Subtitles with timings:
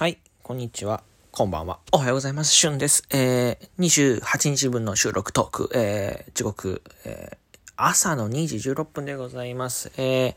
[0.00, 1.02] はい、こんにちは。
[1.30, 1.78] こんばんは。
[1.92, 2.54] おはようございます。
[2.54, 3.02] しゅんです。
[3.10, 9.92] えー、28日分の収録トーク、えー、時刻、えー、朝の2時16分でございます。
[9.98, 10.34] え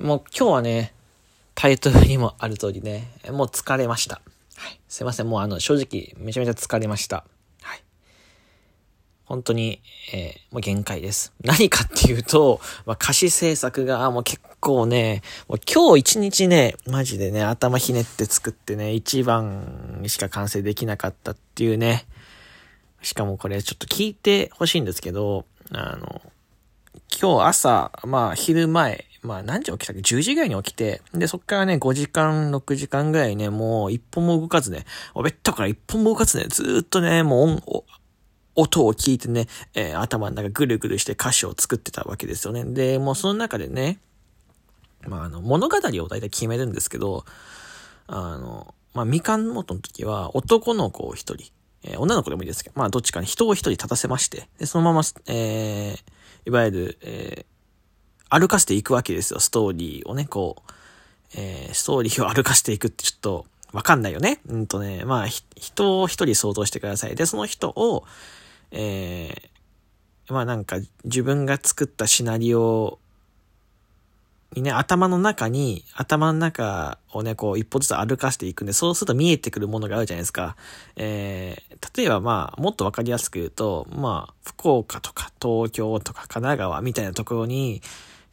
[0.00, 0.94] ー、もう今日はね、
[1.54, 4.20] タイトルにもある通りね、もう疲れました。
[4.56, 4.80] はい。
[4.88, 5.28] すいません。
[5.28, 7.24] もうあの、正直、めちゃめちゃ疲れました。
[9.32, 9.80] 本当に、
[10.12, 11.32] えー、もう限界です。
[11.42, 22.04] 何かっていうと、まあ、歌詞制作がもう結構ね、もう今日一日ね、マジでね、頭ひねって作ってね、一番しか完成できなかったっていうね。
[23.00, 26.20] しかもこれちょっと聞いてほしいんですけど、あの、
[27.18, 37.84] 今日朝、まあ昼前、まあ何時起きたっけ ?10 時ぐらいに起きて、で、そっからね、5時間、6時間ぐらいね、もう一本も動かずね、ベッドから一本も動かずね、ずっとね、もう
[38.54, 42.64] 音を聞いてね、えー、頭の中ぐるぐるして歌詞を作ってたわけですよね。
[42.64, 43.98] で、もうその中でね、
[45.06, 47.24] まあ、あの、物語を大体決めるんですけど、
[48.06, 51.50] あの、まあ、みかん元の時は男の子を一人、
[51.82, 60.72] えー、女の子でもいいですけど、まあ、どっちかに人を一人立たせまして、で、そのまま、えー、いわゆる、えー、歩かせていくわけですよ、ストーリーをね、こう、
[61.34, 64.40] えー、ストーリーを歩かせていくってちょっと、わかんないよね。
[64.46, 67.16] うんとね、まあ、人を一人想像してください。
[67.16, 68.04] で、その人を、
[68.72, 72.98] えー、まあなんか自分が作ったシナリオ
[74.54, 80.56] にね、頭の中に、頭の中をね、こう一歩ずつ歩かせていくんで、そうすると見えてくるものがあるじゃないですか。
[80.96, 87.80] えー、例えばまあ、もっとわかりやすく言うと、まあ、福岡とか東京とか神奈川みたいなところに、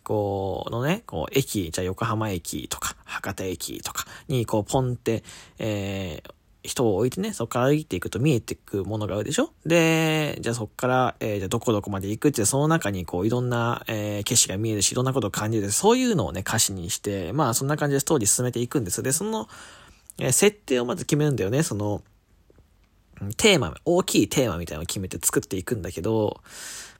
[0.04, 5.24] こう、のね、こう、駅、じゃ横浜駅とか、博多駅とかに、こう、ポンって、
[5.60, 9.52] えー、人を置いてね、そこから歩いていくと見えていくものがあるでしょ？
[9.66, 15.72] で、じゃあそこから、えー、じゃあどこどこまで行くって、その中にこういろんな、えー、景色が見えるし、いろんなことを感じる。
[15.72, 19.02] そういうのをね、歌詞にして、まあそんな感じでストーリー進めていくんです。
[19.02, 19.48] で、その、
[20.18, 21.64] えー、設定をまず決めるんだよね。
[21.64, 22.02] その、
[23.38, 26.42] テーマ、大きいテーマみたいなのを決めて作っていくんだけど、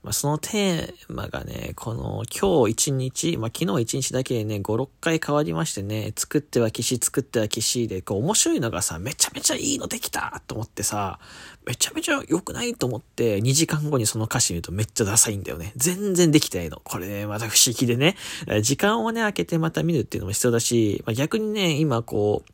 [0.02, 11.20] まあ、そのテーマがね、この今日一日、まあ、昨日一日だけでね、5、6回変わりましてね、作っては消し、作っては消しで、こう面白いのがさ、めちゃめちゃいいのできたと思ってさ、
[11.66, 15.74] めちゃめちゃ良くないと思って、2時間後にその歌詞見るとめっちゃダサいんだよね。
[15.76, 16.80] 全然できてないの。
[16.82, 18.16] これね、また不思議でね、
[18.62, 22.52] 時間をね、空けてまた見るっていうのも必要だし、まあ、逆にね、今こう、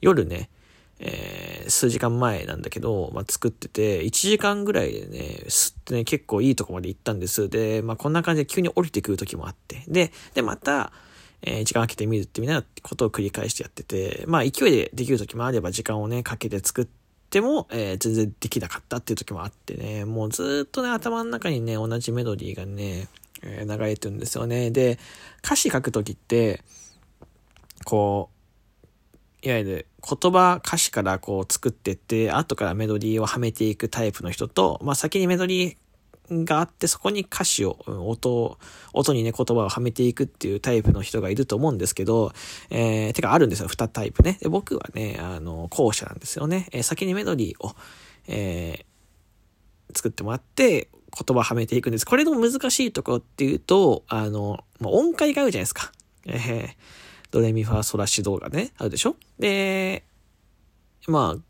[0.00, 0.48] 夜ね、
[0.98, 7.48] えー、数時間前なんだけど、まあ、作ってて、1時間ぐらいでね、吸ってね、結構いいとこまで行ったんです。
[7.48, 9.82] で、まあ、こんな感じで急に降りてくる時もあって。
[9.88, 10.92] で、で、また、
[11.42, 16.86] えー、時間空けてみるってみたいなことを繰り返してやってて、まあ、勢いでできる時もあれば、時間をね、かけて作っ
[17.30, 23.08] ても、えー、全然できなかったっていう時もあってね、もうずっとね、頭の中にね、同じメロディーがね、
[23.42, 24.70] えー、流れてるんですよね。
[24.70, 24.98] で、
[25.44, 26.62] 歌詞書く時って、
[27.84, 28.35] こう、
[29.46, 38.58] いわゆる言葉歌詞からこう作ってって、後からメロディーをはめていくタイプの人と、まあ先にメロディーがあって、そこに歌詞を、音、
[38.92, 42.32] 音にね、言葉をはめていくっていうタイプの人がいると思うんですけど、
[42.70, 44.36] えー、てかあるんですよ、二タイプね。
[44.40, 46.66] で僕はね、あの、後者なんですよね。
[46.72, 47.76] えー、先にメロディーを、
[48.26, 52.04] えー、作ってもらって、言葉はめていくんです。
[52.04, 55.92] これの難しいところっていうと、あの、まあ、音階があるじゃないですか。
[56.26, 56.68] えー、
[57.36, 59.14] ドレミファソラシドがね、あるでしょ？
[59.38, 60.04] で、
[61.06, 61.42] まあ、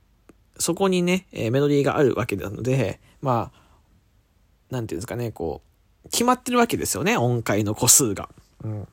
[0.59, 5.63] そこにね、えメロディーがあるわけなので、まあ、なんていうんですかね、こ
[6.05, 8.29] う、決まってるわけですよね、音階の個数が。
[8.65, 8.89] うん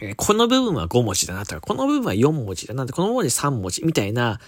[0.00, 4.38] えー、この部分は5文字だなとか、この部分は4文字だなこの文字3文字みたいな、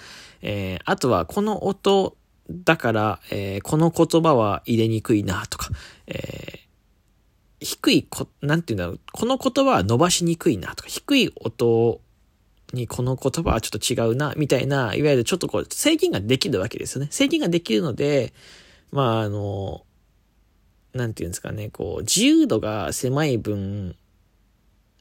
[0.42, 2.16] えー、あとはこの音
[2.48, 5.70] だから、えー、この言葉は入れにくいなとか、
[6.06, 6.60] え
[7.66, 12.00] 低いこ、なんていうんだろう、この言葉は伸ばしにくいなとか、低い音
[12.72, 17.08] にこの言葉はちょっと違うな、みたいな、いわゆるちょっとこう、制限ができるわけですよね。
[17.10, 18.32] 制限ができるので、
[18.92, 19.84] まあ、あの、
[20.94, 23.96] なんていうんですかね、こう、自由度が狭い分、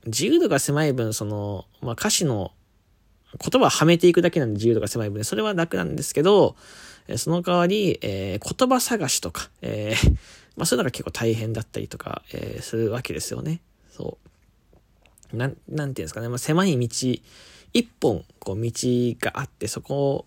[0.07, 2.51] 自由度が狭い分、その、まあ歌詞の
[3.40, 6.55] 言葉はめていくだけなんで自由度が狭い分で、それは楽なんですけど、
[7.17, 10.16] その代わり、えー、言葉探しとか、えー
[10.55, 13.59] まあそういうのが結構大変だったりとか、えー、するわけですよね。
[13.91, 14.17] そ
[15.34, 15.35] う。
[15.35, 16.29] なん、なんていうんですかね。
[16.29, 16.87] まあ狭い道、
[17.73, 18.72] 一本、こう道
[19.20, 20.26] があって、そこ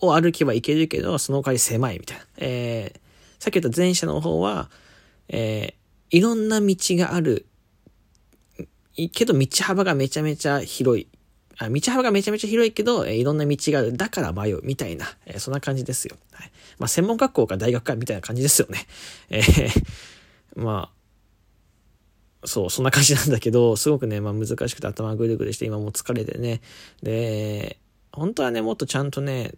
[0.00, 2.24] を歩けば行けるけど、その代わり狭いみたいな。
[2.38, 2.98] えー、
[3.42, 4.70] さっき言った前者の方は、
[5.28, 7.46] えー、いろんな道がある、
[9.12, 11.06] けど道幅がめちゃめちゃ広い。
[11.58, 13.96] あ道幅がめちゃめちゃ広いけど、え、いろんな道がある。
[13.96, 14.60] だから迷う。
[14.64, 16.16] みたいな、え、そんな感じですよ。
[16.32, 16.50] はい。
[16.78, 18.86] まあ、専門学校か大学かみたいな感じですよね。
[19.30, 19.84] えー、
[20.56, 20.90] ま
[22.42, 26.60] あ、そう、そんな感じなんだけど、すごくね、まあ難しくて頭ぐるぐるして今もう疲れてね。
[27.02, 27.78] で、
[28.12, 29.54] 本当はね、もっとちゃんとね、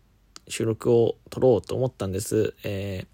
[0.49, 2.55] 収録を撮ろうと思ったんです。
[2.63, 3.07] え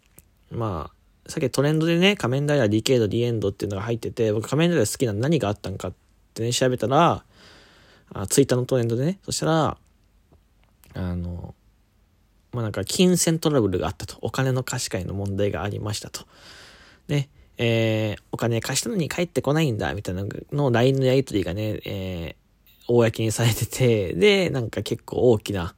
[0.50, 5.92] ー、まあ、さっきトレンドでね、仮面ライダーディケイド、ディエンドっていうのが入ってて、僕仮面ライダー好きなの何があったんかっ
[6.34, 7.24] てね、調べたら、
[8.14, 9.76] あツイッターのトレンドでね、そしたら、
[10.94, 11.54] あの、
[12.52, 14.18] まあなんか金銭トラブルがあったと。
[14.20, 16.26] お金の貸し借りの問題がありましたと。
[17.08, 25.74] で、えー、お金貸したのに帰ってこないんだ、みたいなの LINE のやりとりがね、えー、公にされてて、で、なんか結構大きな、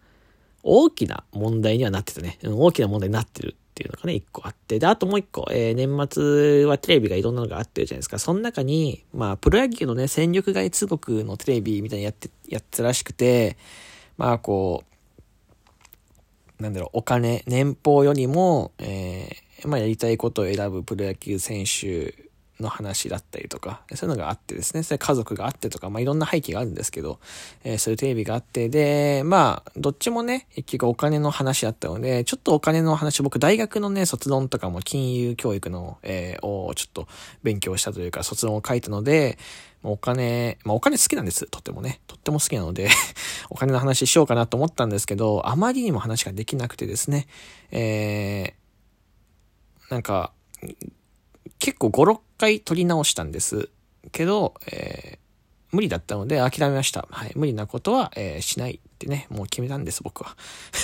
[0.62, 2.38] 大きな問題にはなってたね。
[2.42, 4.78] うん大きな問題になってるっていうのがね、一個あって。
[4.78, 8.20] で、あともう一個、えー、年末はテレビがいろんなのがあってるじゃないですか。
[8.20, 13.56] その中に、まあ、プロ野球のね、戦力外通告のテレビみたいにやって、やってたらしくて、
[14.16, 14.84] まあ、こ
[16.60, 22.14] う、なんだろう、お金、年俸よりも、えー、まあ、やりたいことを選ぶプロ野球選手
[22.60, 27.18] の話だったりとか、そういうのがあってですね、それ家族があってとか、まあいろんな背景があるんですけど、
[27.64, 37.08] えー、そういうテレビがあって、で、まあ、どっちもね、結局お金の話だったので、ちょっとお金の話、僕大学のね、卒論とかも金融教育の、えー、をちょっと
[37.42, 39.38] 勉強したというか、卒論を書いたので、
[39.82, 41.46] お金、まあお金好きなんです。
[41.46, 42.00] とってもね。
[42.06, 42.88] とっても好きなので
[43.50, 47.26] お金の話しようかなと思ったんですけど、あまりにも話ができなくてですね、
[47.70, 50.32] えー、なんか、
[51.58, 53.68] 結構5、6回撮り直したんです。
[54.12, 55.18] けど、えー、
[55.74, 57.06] 無理だったので諦めました。
[57.10, 57.32] はい。
[57.34, 60.36] 無理なことは、えー、しないってね、もう決めたんです、僕は。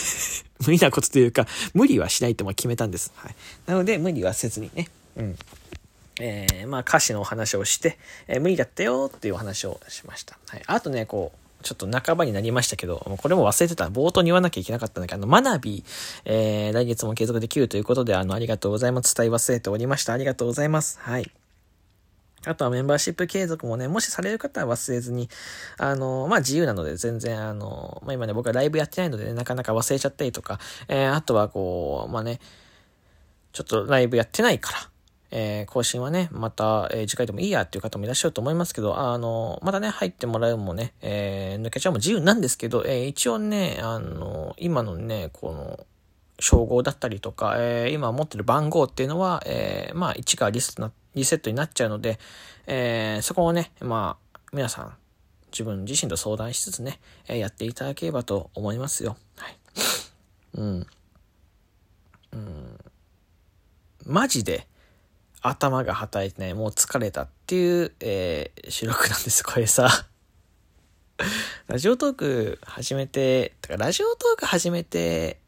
[0.66, 3.12] 無理なことというか、無理はしないっても決めたんです。
[3.14, 3.34] はい。
[3.66, 5.38] なので、無理はせずにね、うん。
[6.20, 10.38] えー、まあ歌詞のお話をして、えー、無理だったよっていうお話をしました。
[10.48, 10.62] はい。
[10.66, 13.88] あとね、こう、ちょっと半ばになりましたけど、これも忘れてた。
[13.88, 15.84] 冒頭に言わなきゃいけなかったんだけど、あの、マナビ、
[16.24, 19.14] えー、来月も継続できるということで、あの、ありがとうございます。
[19.14, 20.12] 伝え忘れておりました。
[20.12, 20.98] ありがとうございます。
[21.00, 21.30] はい。
[22.46, 25.28] あとはメンバーシップ継続もね、もしされる方は忘れずに、
[25.76, 30.58] あの、まあ、自由なので全然、あの、まあ、今ね、僕はライブやってないのでね、なかなか忘れちゃったりとか、
[30.88, 32.40] えー、あとはこう、まあね、
[33.52, 34.78] ちょっとライブやってないから、
[35.30, 45.86] えー、更新はね、また、えー、次回でもいいやっていう方もいらっしゃると思いますけど、あの、またね、入ってもらうもね、えー、抜けちゃうも自由なんですけど、えー、一応ね、あの、今のね、この、
[46.40, 52.18] 称号だったりとか、えー、今持ってる番号っていうのは、えー、まあ、1がリストな、リセットになっちゃうので、
[52.66, 54.94] えー、そこをね、まあ、皆さん、
[55.52, 59.16] 自分自身と相談しつつね、え、やっていただければと思いますよ。
[59.36, 59.58] はい。
[60.54, 60.86] うん。
[62.32, 62.78] うん。
[64.06, 64.66] マジで、
[65.42, 70.06] 頭が働いてね、もう疲れたっていう、えー、収録なんです、これさ。
[71.66, 75.38] ラジオトーク始めて、かラジオトーク始めて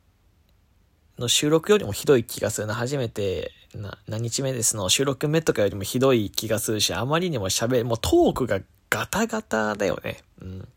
[1.19, 2.75] の収録よりもひどい気がするな。
[2.75, 10.19] 初めて、な、何日目ですの収録目とかよりもひどい気がするし、あまりにも喋、もうトークがガタガタだよね。
[10.41, 10.69] うん。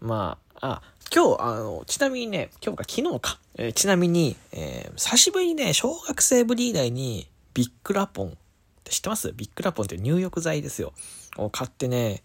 [0.00, 0.82] まあ、あ、
[1.14, 3.38] 今日、あの、ちなみにね、今日か昨日か。
[3.56, 8.32] えー、ちなみに、えー、久しぶりにね、小学生ぶり以来に、ビックラポンっ
[8.84, 9.32] て知ってます？
[9.32, 10.92] ビックラポンって入浴剤ですよ。
[11.36, 12.22] を買ってね、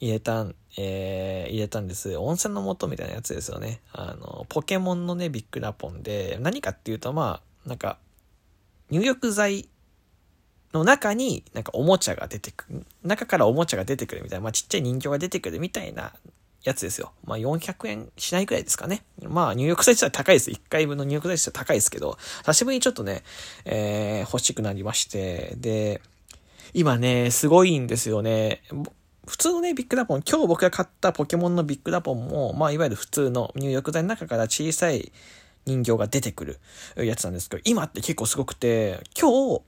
[0.00, 2.16] 入れたん、えー、入れたんです。
[2.16, 3.80] 温泉の素みたいなやつですよね。
[3.92, 7.98] あの、ポケモンのね、ビックラポンで、何かっていうと、まあ、なんか、
[8.90, 9.68] 入浴剤
[10.72, 12.86] の中になんかおもちゃが出てくる。
[13.02, 16.12] 中からおもちゃが出てくるみたいな、まあちっちゃい人形が出てくるみたいな
[16.64, 17.12] やつですよ。
[17.24, 19.04] まあ400円しないくらいですかね。
[19.22, 20.50] まあ入浴剤自体高いです。
[20.50, 23.22] 1回分の入浴剤自体高いですけど、久しぶりにちょっとね、
[23.64, 26.00] えー、欲しくなりまして、で、
[26.74, 28.62] 今ね、すごいんですよね。
[29.26, 35.12] 普通のね、ビッグダポン、今日僕が買ったポケモンのビッグダポンも、まあいわゆる普通の入浴剤の中から小さい
[35.66, 36.58] 人形が出てくる
[36.96, 39.62] やつなんですけど、今って結構すごくて、今日、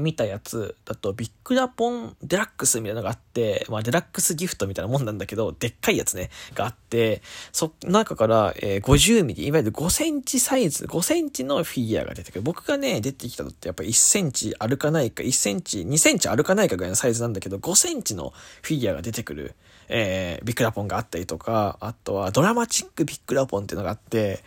[0.00, 7.22] 見たやつだと、ビッグラポンデラックスみたいなのがあって、まあデラックスギフトみたいなもんなんだけど、でっかいやつね、があって、
[7.52, 12.42] そ中から、えー、50ミリ、いわゆる5センチサイズ、5センチのフィギュアが出てくる。
[12.42, 18.32] 僕がね、出てきたのってやっぱ1センチ歩かないか、1センチ、2センチ歩かないかぐらいのサイズなんだけど、5センチの
[18.62, 19.54] フィギュアが出てくる、
[19.88, 24.42] えー、ビッグラポンがあったりとか、あとはドラマチックビッグラポンっていうのがあって、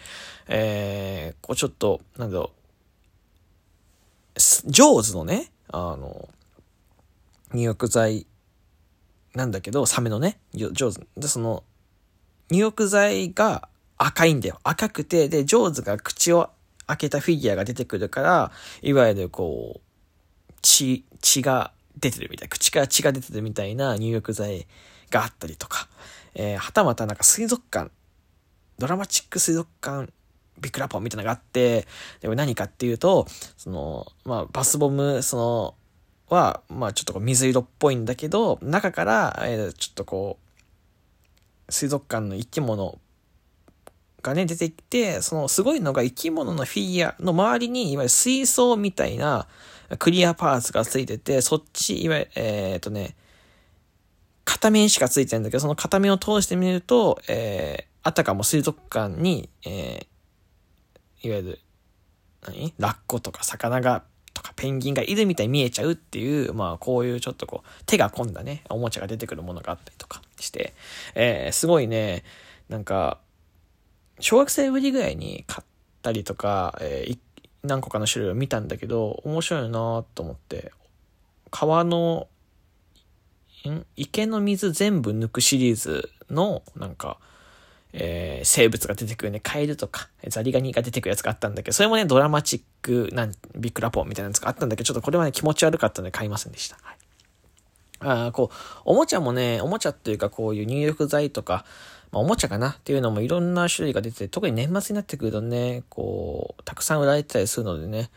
[0.47, 2.64] えー、こうちょっと、なんだろう、
[4.35, 6.29] ジョーズのね、あの、
[7.53, 8.27] 入浴剤
[9.33, 11.07] なんだけど、サメのね、ジョーズ。
[11.15, 11.63] で、その、
[12.49, 14.59] 入浴剤が赤いんだよ。
[14.63, 16.49] 赤くて、で、ジョーズが口を
[16.87, 18.51] 開けたフィギュアが出てくるから、
[18.81, 22.49] いわゆるこう、血、血が出てるみたい。
[22.49, 24.67] 口から血が出てるみたいな入浴剤
[25.09, 25.87] があったりとか、
[26.33, 27.91] えー、はたまたなんか水族館、
[28.77, 30.11] ドラマチック水族館
[30.59, 31.87] ビッグラポンみたいなのがあって、
[32.21, 35.75] でも何かっていうと、その、まあ、バスボム、その、
[36.29, 40.39] は、まあ、ちょっとこう水色っぽいんだけど、中から、えー、ちょっとこ
[41.67, 42.99] う水族館の生き物
[44.21, 49.47] がね、出てきて、そのすごいのが生き物のフィギュアの周りに、いわゆる水槽みたいな
[49.99, 53.15] クリアパーツがついてて、そっち、いわゆる、えー、っとね、
[54.43, 60.07] 片面しかついてないんだけど、その片面を通してみると、えー、あたかも水族館に、えー、
[61.25, 61.59] いわゆる、
[62.45, 62.73] 何？
[62.77, 64.03] ラッコとか魚が、
[64.33, 70.75] とかペンギンがいるみたいに見えちゃうっていう、まあこういうちょっとこう、手が込んだね、おもちゃが出てくるものがあったりとかして、
[71.15, 72.23] えー、すごいね、
[72.69, 73.19] なんか、
[74.19, 75.65] 小学生ぶりぐらいに買っ
[76.01, 77.19] たりとか、えー、
[77.63, 80.71] 何個かの種類を見たんだけど、面白いなと思って、
[81.49, 82.27] 川の、
[83.67, 83.85] ん？
[83.95, 87.17] 池の水全部抜くシリーズの、なんか、
[87.97, 96.77] えー、生物が出てくるね、カエルとか、ザリガニが出てくるやつがあったんだけど、それもね、ドラマチック、な、ビッグラポンみたいなやつがあったんだけど、ちょっとこれはね、気持ち悪かったので買いませんでした。
[96.81, 96.97] はい。
[98.27, 101.65] あこう、おもちゃもね、おもちゃっていうかこういう入浴剤とか、
[102.11, 108.09] まあ、おもちゃかなっていうのもいろんな種類が出て、特に年末になってくるとね、こう、たくさん売られてたりするのでね、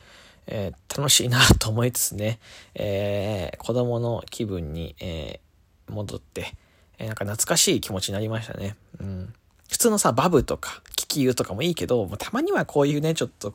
[0.48, 2.40] えー、楽しいなと思いつつね、
[2.74, 6.54] えー、子供の気分に、えー、戻って、
[6.98, 8.76] えなんか懐かしい気持ちになりましたね。
[8.98, 9.34] うん。
[9.78, 13.54] 普通のさ、バブとか、気球とかもいいけど、たまにはこういうね、ちょっと、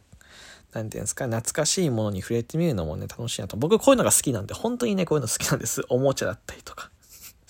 [0.72, 3.58] なんていうんですか、懐かしいものに触れてみるのもね、楽しいなと。
[3.58, 5.82] 僕こういうのが好きなんで、本当にね、こういうの好きなんです。
[5.90, 6.92] おもちゃだったりとか。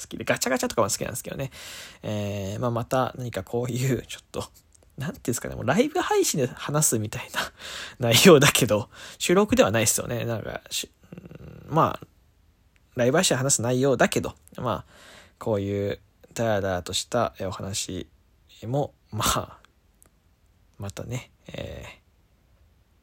[0.01, 1.51] 好きで、ガチャガチャとかも好きなんですけどね。
[2.01, 4.43] えー、まあ、また何かこういう、ちょっと、
[4.97, 7.29] なんていうんですかね、もうライブ配信で話すみたい
[7.99, 8.89] な内容だけど、
[9.19, 10.25] 収録ではないですよね。
[10.25, 10.61] なんか、
[11.67, 12.07] まあ、
[12.95, 14.85] ライブ配信で話す内容だけど、まあ、
[15.37, 15.99] こういう
[16.33, 18.07] ダラダラとしたお話
[18.67, 19.59] も、まあ、
[20.77, 22.03] またね、えー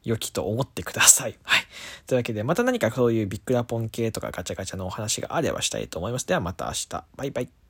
[0.03, 1.37] 良きと思ってください。
[1.43, 1.63] はい。
[2.07, 6.25] というわけで、また何かそういうビッグラポン系とかガチャガチャのお話があればしたいと思います。
[6.25, 7.05] ではまた明日。
[7.15, 7.60] バイバイ。